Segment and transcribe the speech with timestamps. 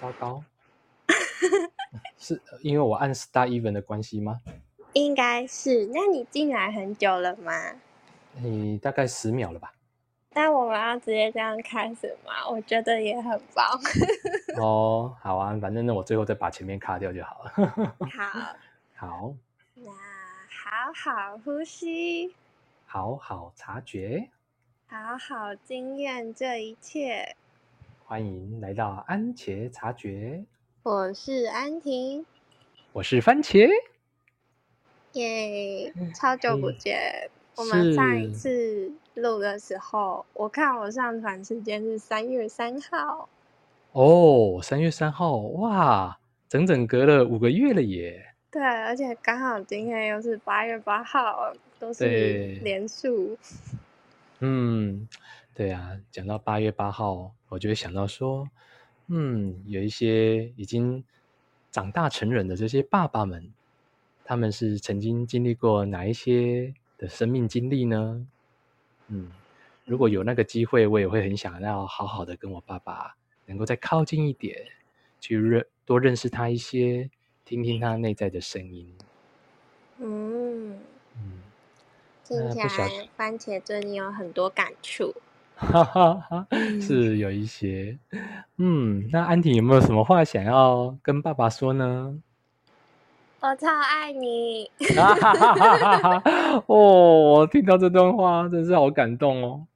[0.00, 0.42] 糟糕，
[2.16, 4.40] 是因为我按 Start Even 的关系吗？
[4.94, 5.86] 应该是。
[5.92, 7.52] 那你进来很久了吗？
[8.40, 9.74] 你大概十秒了吧？
[10.32, 12.48] 那我们要直接这样开始吗？
[12.48, 13.78] 我觉得也很棒。
[14.56, 17.52] 哦，好啊，反正那我最后再把前面卡掉就好了。
[18.10, 18.56] 好。
[18.96, 19.34] 好。
[19.74, 22.34] 那好好呼吸，
[22.86, 24.30] 好好察觉，
[24.86, 27.36] 好好经验这一切。
[28.10, 30.44] 欢迎来到安茄察觉。
[30.82, 32.26] 我是安婷，
[32.92, 33.70] 我是番茄。
[35.12, 37.30] 耶，超久不见。
[37.54, 43.28] 我们上一次录的时候，我看我上传时间是三月三号。
[43.92, 46.18] 哦，三月三号，哇，
[46.48, 48.34] 整整隔了五个月了耶。
[48.50, 53.38] 对，而且刚好今天又是八月八号，都是连数。
[54.40, 55.06] 嗯，
[55.60, 58.48] 对啊，讲到八月八号，我就会想到说，
[59.08, 61.04] 嗯，有一些已经
[61.70, 63.52] 长大成人的这些爸爸们，
[64.24, 68.26] 他们是曾经经历过哪一些的生命经历呢？
[69.08, 69.30] 嗯，
[69.84, 74.64] 如果有那个机会，我也会很想要好好的跟我爸爸能够再靠近一点，
[75.20, 77.10] 去认多认识他一些，
[77.44, 78.96] 听听他内在的声音。
[79.98, 80.80] 嗯
[81.18, 81.42] 嗯，
[82.24, 85.14] 听起来番茄对你有很多感触，
[85.70, 86.46] 哈哈哈，
[86.80, 87.98] 是有一些。
[88.56, 92.18] 嗯，那安婷有没有什么话想要跟爸爸说呢？
[93.40, 94.70] 我超爱你！
[96.66, 99.66] 哦，我听到这段话真是好感动哦。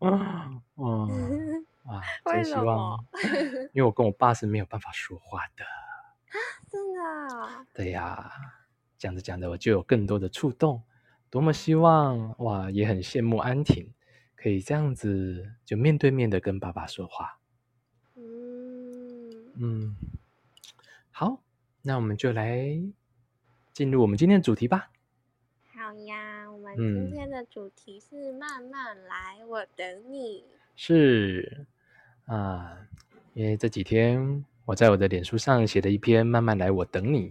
[0.76, 2.00] 嗯， 啊，
[2.32, 2.98] 真希望，
[3.72, 5.64] 因为我跟我爸是没有办法说话的。
[6.70, 7.66] 真的？
[7.74, 8.30] 对呀，
[8.98, 10.82] 讲着讲着我就有更多的触动。
[11.30, 13.90] 多么希望哇，也很羡慕安婷
[14.44, 17.40] 可以这样子就面对面的跟爸爸说话。
[18.14, 19.96] 嗯嗯，
[21.10, 21.40] 好，
[21.80, 22.78] 那我们就来。
[23.72, 24.90] 进入我们今天的主题吧。
[25.74, 30.44] 好呀，我们今天的主题是慢慢来，嗯、我等你。
[30.76, 31.66] 是
[32.26, 32.86] 啊，
[33.32, 37.30] 因为这几天我在我的脸书上写了一篇《慢慢来，我等你》。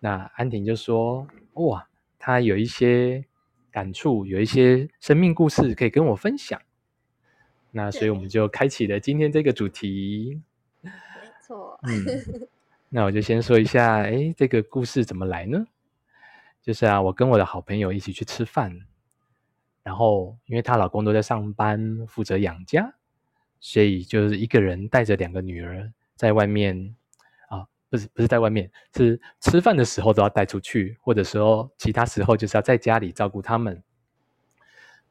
[0.00, 1.88] 那安婷就说：“哇，
[2.18, 3.24] 她有一些
[3.70, 6.60] 感触，有一些生命故事可以跟我分享。”
[7.72, 10.40] 那所以我们就开启了今天这个主题。
[10.82, 10.90] 没
[11.46, 11.78] 错。
[11.82, 12.48] 嗯。
[12.92, 15.64] 那我就先说一下，哎，这个故事怎么来呢？
[16.60, 18.76] 就是啊，我跟我的好朋友一起去吃饭，
[19.84, 22.92] 然后因为她老公都在上班，负责养家，
[23.60, 26.99] 所以就是一个人带着两个女儿在外面啊，
[27.90, 33.82] 不是不是在外面，是吃饭的时候都要带出去，或者说其他时候就是要在家里照顾他们。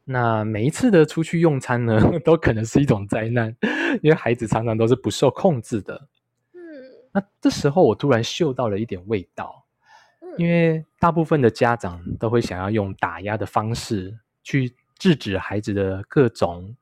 [0.05, 3.55] 那每一次的出去用餐呢， 都可能是一种灾难，
[4.01, 6.07] 因为孩子常常都是不受控制的。
[7.11, 9.65] 那这时候我突然嗅到了一点味道，
[10.37, 16.75] 因为大部分的家长都会想要用打压的方式去制止孩子的各种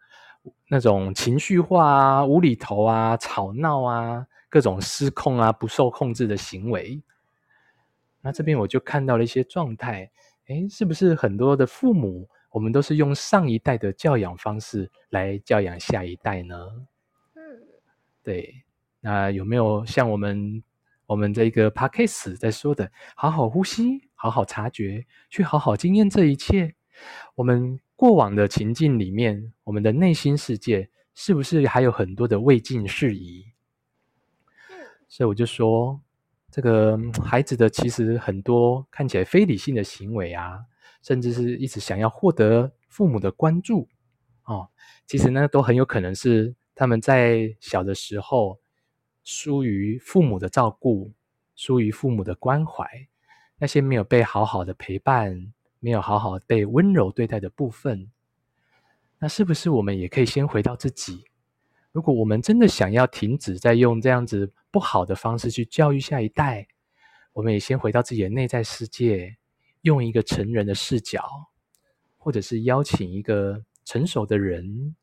[0.69, 7.01] 那种情绪化啊、无厘头啊、吵闹啊、各种失控啊、不受控制的行为。
[8.21, 10.09] 那这边我就看到了一些状态，
[10.47, 16.55] 诶，是不是很多的父母，我们都是用上一代的教养方式来教养下一代呢？
[17.35, 17.41] 嗯，
[18.23, 18.63] 对。
[18.99, 20.61] 那有没有像我们
[21.05, 26.73] 我们这个 podcast 在说的，好好呼吸，好好察觉，去好好经验这一切？
[27.35, 33.45] 我们过往的情境里面，我们的内心世界是不是还有很多的未尽事宜？
[35.07, 36.00] 所以我就说，
[36.51, 40.59] 这个孩子的其实很多看起来非理性的行为啊，
[41.01, 43.88] 甚至是一直想要获得父母的关注
[44.44, 44.69] 哦，
[45.06, 48.59] 其实呢，都很有可能是他们在小的时候。
[49.29, 51.12] 疏于父母的照顾，
[51.53, 52.88] 疏于父母的关怀，
[53.57, 55.51] 那些没有被好好的陪伴，
[55.81, 58.10] 没有好好被温柔对待的部分，
[59.19, 61.25] 那是不是我们也可以先回到自己？
[61.92, 66.68] 如果我们真的想要停止再用这样子不好的方式去教育下一代，
[67.33, 69.35] 我们也先回到自己的内在世界，
[69.81, 71.27] 用一个成人的视角，
[72.19, 74.95] 或者是邀请一个成熟的人，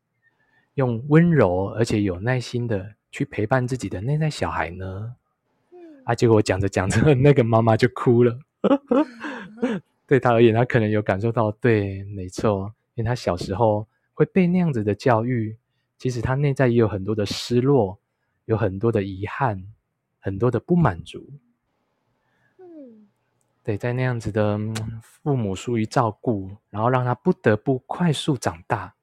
[0.75, 2.94] 用温柔而且有耐心的。
[3.11, 5.15] 去陪伴自己的内在小孩呢？
[6.05, 8.38] 啊，结果我讲着讲着， 那个妈妈就哭了。
[10.06, 15.56] 对她而言，她可能有感受到，对，没错，因为她小时候会被那样子的教育，
[15.97, 18.00] 其实她内在也有很多的失落，
[18.44, 19.73] 有很多的遗憾，
[20.19, 21.32] 很多的不满足。
[22.58, 23.08] 嗯，
[23.62, 24.58] 对，在那样子的
[25.00, 28.94] 父母疏于照顾，然后让他不得不快速长大，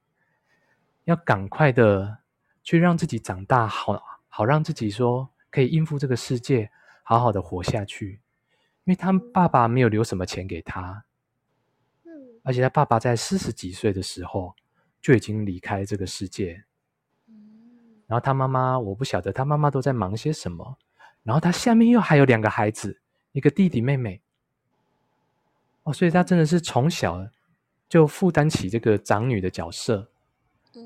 [1.04, 2.18] 要赶快的。
[2.64, 6.70] 去让自己长大好，好好让自己说可以应付这个世界，
[7.02, 8.20] 好好的活下去。
[8.84, 11.04] 因为他爸爸没有留什么钱给他，
[12.04, 14.54] 嗯，而且他爸爸在四十几岁的时候
[15.00, 16.71] 就已经离开这个世界，嗯，
[18.12, 20.76] 然后他妈妈，我不晓得他妈妈都在忙些什么。
[21.22, 23.00] 然后他下面又还有两个孩子，
[23.32, 24.20] 一个弟弟妹妹，
[25.84, 27.26] 哦，所以他真的是从小
[27.88, 30.10] 就负担起这个长女的角色，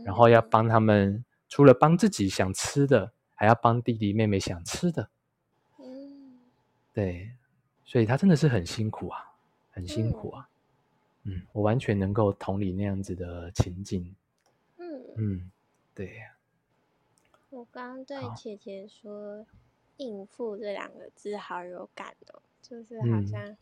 [0.05, 5.11] 然后要帮他们，除了帮自己想吃的，还要帮弟弟妹妹想吃的，
[5.81, 6.39] 嗯，
[6.93, 7.33] 对。
[7.85, 9.33] 所以他真的是很辛苦啊，
[9.73, 10.49] 很辛苦啊，
[11.25, 14.15] 嗯，嗯，我完全能够同理那样子的情境，
[14.79, 15.51] 嗯嗯，
[15.93, 16.21] 对。
[17.57, 19.47] 我刚刚对姐姐说
[19.97, 23.57] “应付”这两个字好有感哦，就是好像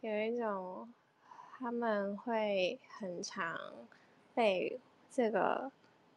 [0.00, 0.90] 有一种
[1.58, 3.60] 他们会很常
[4.34, 4.80] 被
[5.10, 5.70] 这个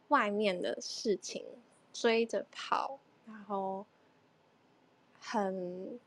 [0.08, 1.44] 外面的事情
[1.92, 3.84] 追着跑，然后
[5.20, 6.00] 很。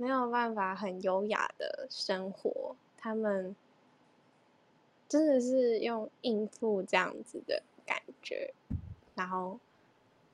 [0.00, 3.56] 没有办法很优雅的生活，他们
[5.08, 8.54] 真的是用应付这样子的感觉，
[9.16, 9.58] 然后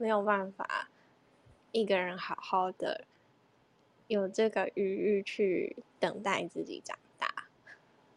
[0.04, 0.90] 没有办法
[1.72, 3.06] 一个人好好的
[4.06, 7.26] 有这个余裕去等待自己长大。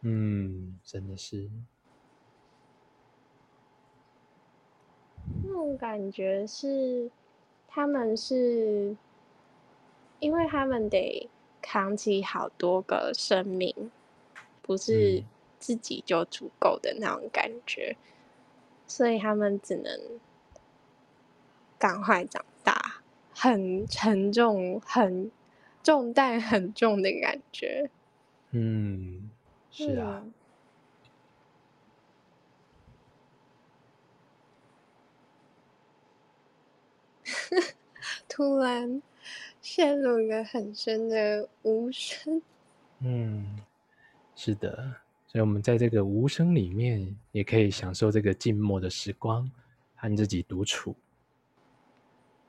[0.01, 1.49] 嗯，真的是
[5.45, 7.09] 那种感觉是，
[7.69, 8.97] 他们是
[10.19, 11.29] 因为他们得。
[11.59, 13.91] 扛起好多个生命，
[14.61, 15.21] 不是
[15.59, 17.99] 自己就足够的那种感觉，嗯、
[18.87, 19.99] 所以他们只能
[21.77, 23.01] 赶快长大，
[23.33, 25.31] 很沉重、很
[25.83, 27.89] 重担很重的感觉。
[28.51, 29.29] 嗯，
[29.71, 30.23] 是啊。
[30.23, 30.33] 嗯、
[38.27, 39.01] 突然。
[39.59, 42.41] 陷入一个很深的无声。
[42.99, 43.59] 嗯，
[44.33, 44.95] 是的，
[45.27, 49.51] 所以，我们在这个无声里面，也可以享受这个静默的时光，
[49.95, 50.95] 和自己独处。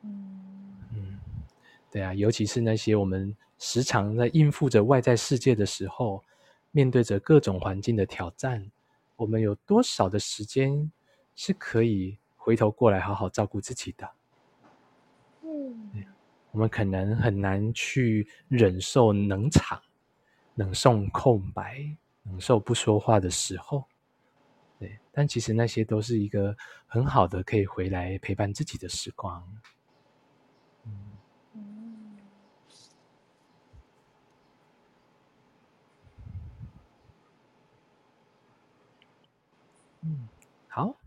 [0.09, 1.21] 嗯嗯，
[1.91, 6.25] 对啊，尤其是那些我们时常在应付着外在世界的时候，
[6.71, 8.71] 面对着各种环境的挑战，
[9.17, 10.91] 我们有多少的时间
[11.37, 14.11] 是可以回头过来好好照顾自己的？
[15.43, 16.05] 嗯。
[16.51, 19.81] 我们可能很难去忍受冷场、
[20.55, 21.95] 冷送空白、
[22.25, 23.85] 冷受不说话的时候，
[24.79, 26.57] 对，但其实那些都是一个
[26.87, 29.47] 很好的可以回来陪伴自己的时光。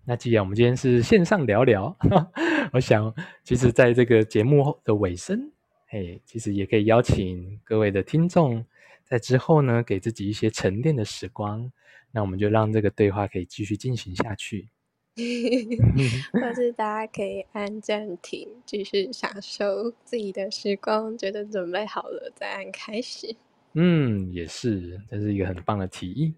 [0.03, 1.95] 那既然我们今天是线上聊聊，
[2.73, 3.13] 我想，
[3.43, 5.51] 其实在这个节目的尾声，
[5.87, 8.65] 嘿，其实也可以邀请各位的听众，
[9.05, 11.71] 在之后呢，给自己一些沉淀的时光，
[12.11, 14.69] 那我们就让这个对话可以继续进行下去，
[16.33, 23.35] 或是大家可以按暂停，继续享受自己的时光，觉得准备好了再按开始。
[23.73, 26.33] 嗯，也是，这是一个很棒的提议。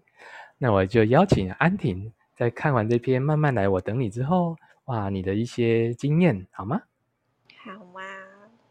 [0.58, 2.12] 那我就邀请安婷。
[2.36, 6.82] 在看完这篇《慢慢来，我等你》之后，哇，你的一些经验好吗？
[7.62, 8.00] 好吗，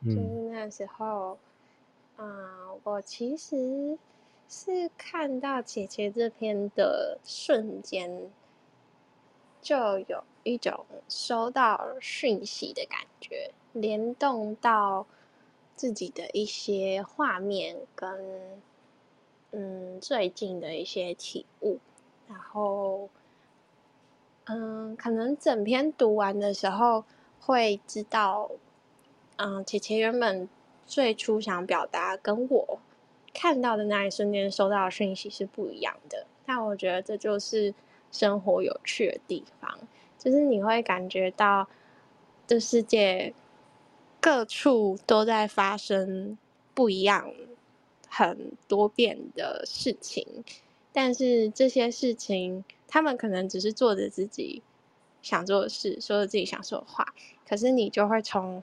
[0.04, 0.18] 就是
[0.52, 1.40] 那时候，
[2.18, 3.98] 嗯，呃、我其实
[4.50, 8.30] 是看到姐姐这篇的瞬间，
[9.62, 15.08] 就有一种收到讯息的感觉，联动到
[15.78, 18.60] 自己的一些画面跟
[19.52, 21.80] 嗯最近的一些体悟，
[22.28, 23.10] 然后。
[24.46, 27.06] 嗯，可能整篇读完的时候
[27.40, 28.52] 会知道，
[29.38, 30.50] 嗯，姐姐原本
[30.86, 32.80] 最初想表达跟我
[33.34, 36.26] 看到的那一瞬间收到的讯息是不一样的。
[36.46, 37.74] 但我觉得这就是
[38.12, 39.80] 生活有趣的地方，
[40.20, 41.66] 就是你会感觉到
[42.46, 43.34] 这世界
[44.20, 46.38] 各处都在发生
[46.74, 47.32] 不一样、
[48.10, 50.44] 很多变的事情，
[50.92, 52.66] 但是这些事情。
[52.94, 54.62] 他们可能只是做着自己
[55.24, 57.12] 想做的事，说着自己想说的话，
[57.50, 58.62] 可是你就会从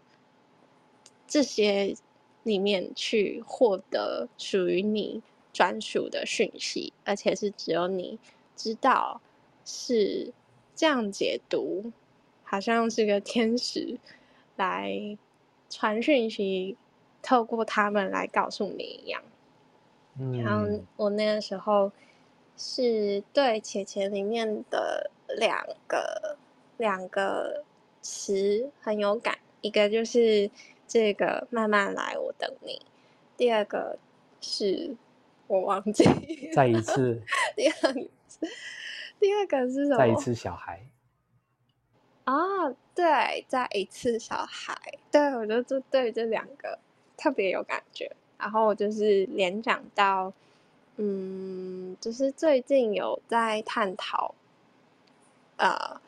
[1.26, 1.96] 这些
[2.44, 5.20] 里面去获得属于你
[5.52, 8.20] 专属的讯息，而且是只有你
[8.54, 9.20] 知道
[9.64, 10.32] 是
[10.76, 11.90] 这样解读，
[12.44, 13.98] 好像是个天使
[14.54, 15.18] 来
[15.68, 16.76] 传讯息，
[17.20, 19.20] 透过他们来告诉你一样。
[20.20, 21.90] 嗯，然后我那个时候。
[22.62, 26.36] 是对姐姐里面的两个
[26.76, 27.64] 两个
[28.02, 30.50] 词很有感，一个就是
[30.86, 32.82] 这个慢慢来，我等你。
[33.38, 33.98] 第二个
[34.42, 34.94] 是
[35.46, 36.04] 我忘记，
[36.52, 37.22] 再一次。
[37.56, 37.94] 第二
[38.28, 38.46] 次，
[39.18, 39.96] 第二个是什么？
[39.96, 40.82] 再一次小孩。
[42.26, 44.76] 哦，对，再一次小孩。
[45.10, 46.78] 对，我就就对这两个
[47.16, 48.14] 特别有感觉。
[48.38, 50.30] 然后我就是联想到，
[50.96, 54.34] 嗯，就是最近有在探讨，
[55.56, 56.00] 呃。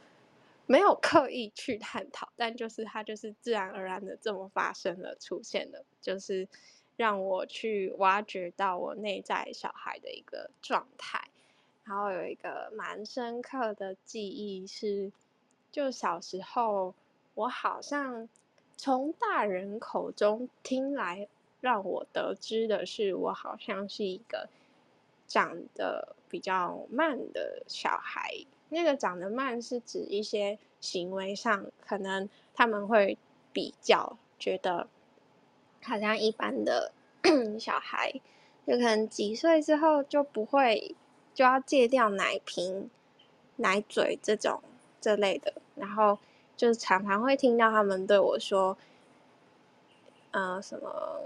[0.65, 6.49] 没有刻意去探讨，但就是它就是自然而然的这么发生了，出现了，就是
[6.97, 11.29] 让我去挖掘到我内在小孩的一个状态。
[11.85, 15.13] 然后有一个蛮深刻的记忆是，
[15.71, 16.95] 就小时候
[17.35, 18.27] 我好像
[18.79, 21.29] 从大人口中听来，
[21.61, 24.49] 让我得知的是，我好像是一个
[25.27, 28.45] 长得比较慢的小孩。
[28.71, 33.19] 那个长得慢是指一些行为上，可能他们会
[33.53, 34.89] 比较觉得，
[35.83, 36.93] 好像一般的
[37.61, 38.13] 小孩，
[38.67, 40.95] 就可能几岁之后就不会
[41.35, 42.89] 就要戒掉奶瓶、
[43.57, 44.63] 奶嘴这种
[45.01, 46.19] 这类的，然后
[46.57, 48.79] 就常常会听到他们对我说，
[50.31, 51.21] 呃，什么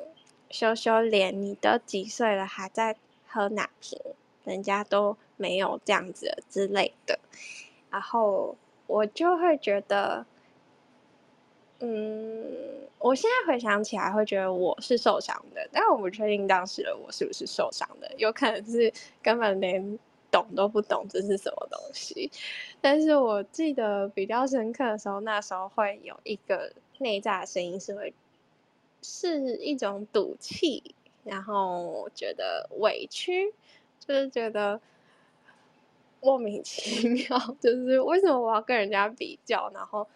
[0.50, 2.96] 羞羞脸，你都几岁了还在
[3.36, 4.00] 喝奶瓶？
[4.44, 7.18] 人家都没有这样子之类的，
[7.90, 8.54] 然后
[8.86, 10.24] 我就会觉得，
[11.80, 19.98] 嗯，我现在回想起来会觉得我是受伤的，但我不确定当时的我是不是受伤的，有可能是根本连
[20.30, 22.30] 懂都不懂这是什么东西。
[22.80, 28.14] 但是我记得比较深刻的时候，那时候会有一个内在的声音是会
[29.02, 30.94] 是一种赌气，
[31.26, 33.52] 然后觉得委屈。
[33.98, 34.80] 就是觉得
[36.20, 39.68] 莫名其妙，就是为什么我要跟人家比较？
[39.74, 40.06] 然后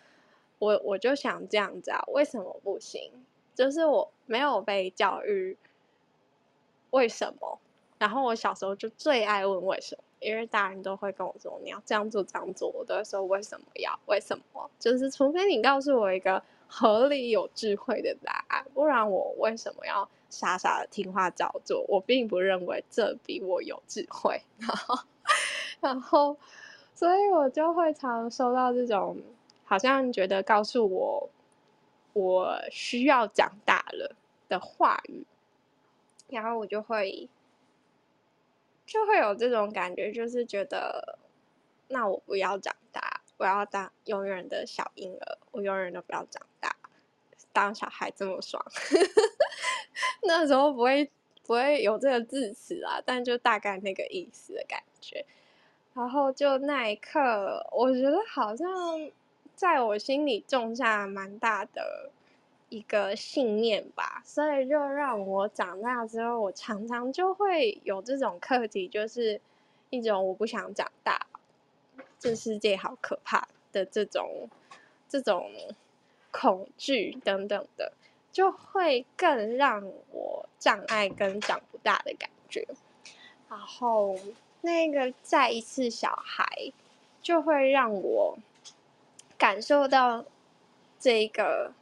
[0.61, 3.11] 我我就想这样子啊，为什么不行？
[3.53, 5.57] 就是我没有被教育
[6.91, 7.59] 为什么？
[7.99, 14.71] 然后我小时候就最爱问为什么，因为大人都会跟我说你要这样做这样做，我都会说为什么要为什么？
[14.79, 20.09] 就是除非你告诉我一个合理有智慧的答案，不然我为什么要？
[20.31, 24.41] 傻傻的听话照做，我并不认为这比我有智慧。
[24.59, 24.99] 然后，
[25.81, 26.37] 然后，
[26.95, 29.19] 所以我就会常收到这种
[29.65, 31.29] 好像觉得告诉我
[32.13, 34.15] 我需要长大了
[34.49, 35.25] 的话语，
[36.29, 37.29] 然后我就会
[38.87, 41.19] 就会有这种感觉，就是觉得
[41.89, 46.77] 那我不要长大，我要当永远的小婴儿，我永远都不要长大，
[47.53, 48.65] 当小孩这么爽。
[50.23, 51.11] 那时候不会
[51.47, 55.25] 不会有这个字词啊，但就大概那个意思的感觉。
[55.93, 58.69] 然后就那一刻，我觉得好像
[59.57, 62.11] 在我心里种下蛮大的
[62.69, 69.41] 一个信念吧，所以就让我长大之后，我常常就会有这种课题，就是
[69.91, 71.27] 一种我不想长大，
[72.21, 74.49] 这世界好可怕的这种
[75.09, 75.51] 这种
[76.31, 77.93] 恐惧等等的。
[78.33, 82.67] 就会更让我障碍跟长不大的感觉，
[83.49, 84.17] 然后
[84.61, 86.73] 那个再一次小孩，
[87.21, 88.39] 就会让我
[89.37, 90.25] 感受到
[90.99, 91.73] 这个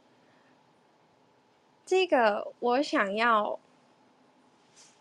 [1.85, 3.59] 这个我想要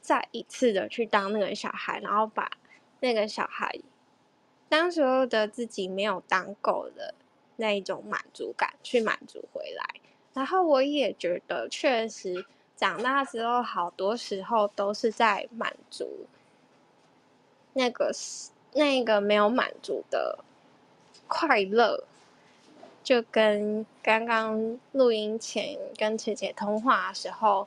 [0.00, 2.50] 再一次的去当那个小孩，然后把
[3.00, 3.78] 那个小孩
[4.68, 7.14] 当时候的自己没有当够的
[7.56, 10.00] 那一种满足感去满足回来。
[10.38, 16.26] 然后我也觉得，确实长大之后，好多时候都是在满足
[17.72, 18.12] 那个
[18.74, 20.38] 那个没有满足的
[21.26, 22.04] 快乐。
[23.02, 27.66] 就跟刚刚录音前跟姐姐通话的时候，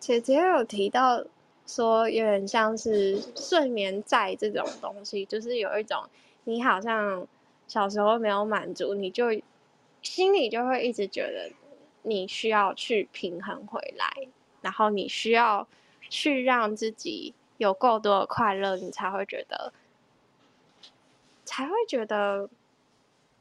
[0.00, 1.22] 姐姐有提到
[1.68, 6.02] 说，有点像是睡眠债这种东西，就是有一种
[6.42, 7.24] 你好像
[7.68, 9.26] 小时候没有满足，你就
[10.02, 11.52] 心里就会一直觉得。
[12.08, 14.28] 你需要去平衡回来，
[14.62, 15.68] 然后你需要
[16.08, 19.72] 去让自己有够多的快乐，你才会觉得，
[21.44, 22.48] 才会觉得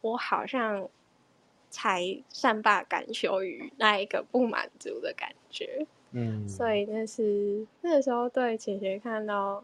[0.01, 0.89] 我好像
[1.69, 5.85] 才善罢甘休于那一个不满足的感觉。
[6.11, 9.63] 嗯，所以那是那个时候对姐姐看到，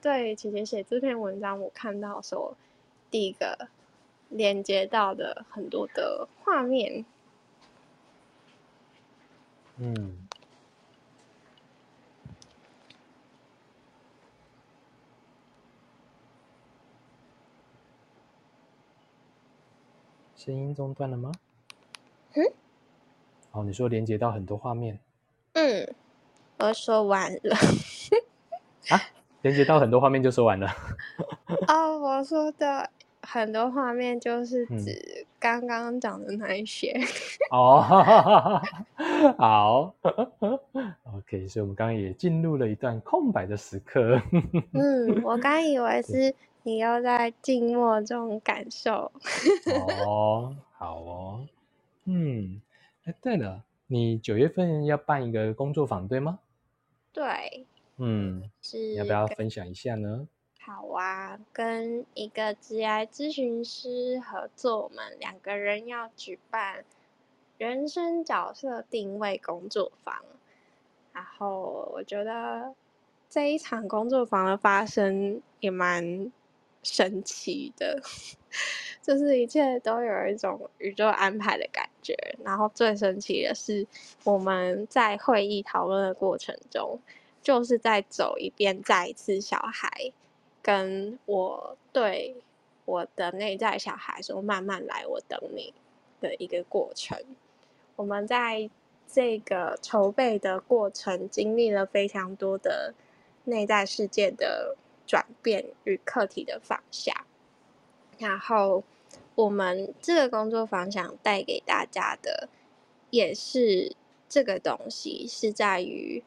[0.00, 2.56] 对姐姐写这篇文章，我看到说
[3.10, 3.68] 第一个
[4.28, 7.04] 连接到的很多的画面。
[9.80, 10.16] 嗯，
[20.36, 21.30] 声音中断了吗？
[22.34, 22.44] 嗯，
[23.52, 24.98] 哦，你说连接到很多画面？
[25.52, 25.94] 嗯，
[26.58, 27.56] 我说完了。
[28.88, 29.00] 啊，
[29.42, 30.68] 连接到很多画面就说完了？
[31.68, 32.90] 哦，我说的
[33.22, 36.92] 很多画面就是指刚刚讲的那一些。
[36.92, 37.04] 嗯、
[37.52, 38.60] 哦，
[39.38, 39.94] 好，
[41.16, 44.20] OK，所以我们刚刚也进入了一段空白的时刻。
[44.72, 49.10] 嗯，我刚以为是你又在静默中感受。
[50.06, 51.46] 哦，好哦。
[52.04, 52.60] 嗯，
[53.04, 56.38] 哎，对了，你九月份要办一个工作坊，对吗？
[57.12, 60.28] 对，嗯，是，要不要分享一下呢？
[60.60, 66.84] 好啊，跟一个职涯咨询师合作，我们两个人要举办
[67.58, 70.24] 人生角色定位工作坊。
[71.12, 72.74] 然后我觉得
[73.28, 76.32] 这一场工作坊的发生也蛮
[76.82, 78.00] 神奇的。
[79.02, 83.86] 就是一切都有一种宇宙安排的感觉，然后最神奇的是，
[84.24, 86.98] 我们在会议讨论的过程中，
[87.42, 90.12] 就是在走一遍再一次小孩，
[90.62, 92.36] 跟我对
[92.84, 95.72] 我的内在小孩说“慢慢来，我等你”
[96.20, 97.18] 的一个过程。
[97.98, 98.70] 我们在
[99.06, 102.94] 这个筹备的过程，经历了非常多的
[103.44, 107.26] 内在世界的转变与课题的放下，
[108.16, 108.84] 然后。
[109.34, 112.48] 我们这个工作坊想带给大家的，
[113.10, 113.94] 也是
[114.28, 116.24] 这个东西，是在于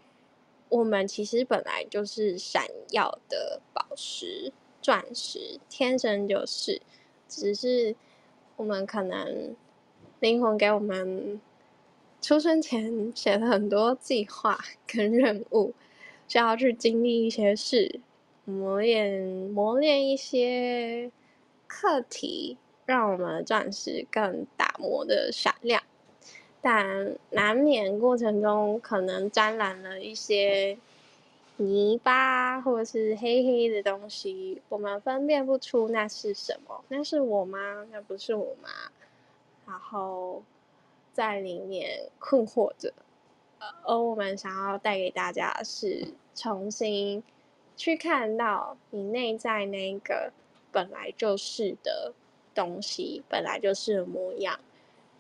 [0.70, 6.82] 我们其实本来就是闪耀的宝石、钻石，天生就是，
[7.28, 7.94] 只是
[8.56, 9.54] 我们可能
[10.22, 11.42] 灵魂给我们
[12.22, 15.74] 出生前写了很多计划跟任务，
[16.28, 18.00] 需要去经历一些事，
[18.46, 19.20] 磨练
[19.52, 21.12] 磨练一些
[21.68, 22.58] 课题。
[22.88, 25.82] 让我们的钻石更打磨的闪亮，
[26.60, 30.78] 但难免过程中可能沾染了一些
[31.56, 37.88] 泥巴或者是黑黑的东西，我们分辨不出那是什么，那是我吗？
[37.92, 38.70] 那不是我吗？
[39.66, 40.44] 然后
[41.14, 42.94] 在里面困惑着，
[43.84, 47.24] 而我们想要带给大家是重新
[47.78, 50.32] 去看到你内在那个
[50.72, 52.14] 本来就是的。
[52.54, 54.60] 东西本来就是模样，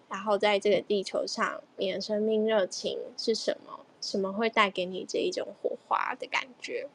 [0.09, 3.85] 然后在这个地球上，你的生命热情是什么？
[4.01, 6.89] 什么会带给你这一种火花的感觉？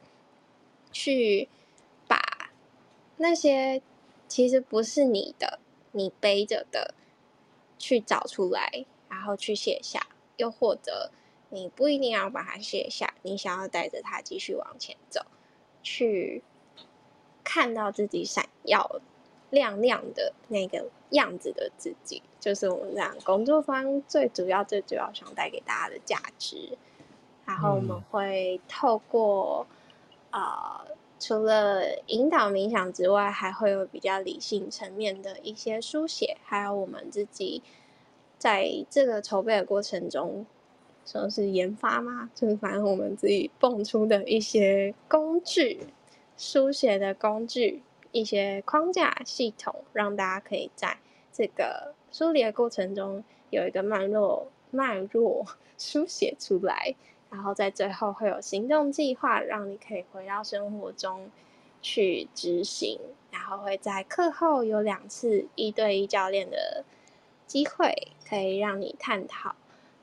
[0.91, 1.49] 去
[2.07, 2.51] 把
[3.17, 3.81] 那些
[4.27, 5.57] 其实不是你的，
[5.91, 6.93] 你背着的，
[7.77, 10.07] 去找出来，然后去卸下。
[10.37, 11.11] 又或者
[11.49, 15.21] 你不一定要把它卸下，你想要带着它继续往前走，
[15.81, 16.43] 去
[17.43, 19.01] 看到自己闪耀。
[19.49, 26.77] 亮亮的那个样子的自己，就是我们这样工作方最主要、最主要想带给大家的价值。
[27.45, 29.65] 然后我们会透过
[30.31, 30.86] 啊、嗯呃，
[31.19, 37.61] 除了引导冥想之外，还会有比较理性层面的一些书写，还有我们自己
[38.37, 40.45] 在这个筹备的过程中，
[41.05, 42.29] 说是研发吗？
[42.35, 45.79] 就是反正我们自己蹦出的一些工具，
[46.37, 47.83] 书写的工具。
[48.13, 50.97] 一些框架系统，让大家可以在
[51.31, 55.45] 这个梳理的过程中有一个脉络脉络
[55.77, 56.95] 书写出来，
[57.29, 61.29] 然后在最后会有行动计划，让你可以回到生活中
[61.81, 62.99] 去执行，
[63.31, 66.83] 然后会在课后有两次一对一教练的
[67.45, 69.55] 机会，可以让你探讨，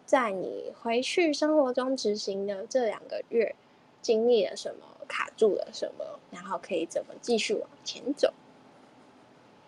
[0.04, 3.54] 在你回去生活中执行的这两个月
[4.00, 4.86] 经历了什么。
[5.06, 6.18] 卡住了什么？
[6.30, 8.32] 然后可以怎么继续往前走？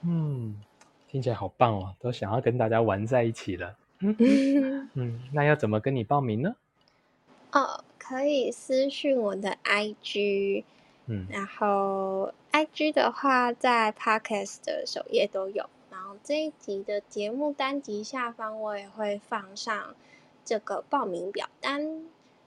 [0.00, 0.58] 嗯，
[1.06, 3.76] 听起来好棒哦，都想要跟大家玩在一起了。
[4.00, 6.56] 嗯， 那要怎么跟你报名呢？
[7.52, 10.64] 哦，可以私讯我的 IG，
[11.06, 19.94] 嗯，然后 IG 的话在 Podcast 的首页都有，然后这一集的节目单集下方我也会放上
[20.44, 22.06] 这个报名表单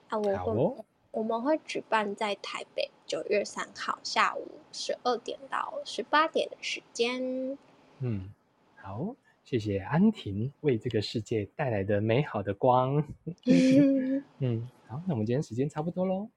[0.10, 0.84] 啊，我会。
[1.12, 7.58] 我们会举办在台北九月三号下午十二点到十八点的时间。
[8.00, 8.30] 嗯，
[8.76, 13.04] 好，谢谢安婷为这个世界带来的美好的光。
[14.38, 16.28] 嗯，好，那我们今天时间差不多喽。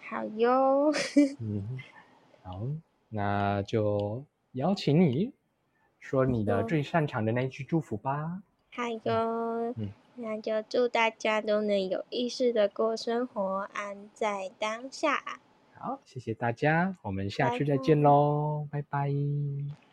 [0.00, 0.90] 好哟。
[1.40, 1.78] 嗯，
[2.42, 2.66] 好，
[3.10, 5.30] 那就邀请你
[6.00, 8.42] 说你的最擅长的那句祝福吧。
[8.72, 9.74] 好哟。
[9.76, 9.90] 嗯。
[10.18, 15.22] 那就祝大家都能有意识的过生活，安在当下。
[15.74, 18.88] 好，谢谢大家，我们下次再见喽，拜拜。
[18.88, 19.85] 拜拜。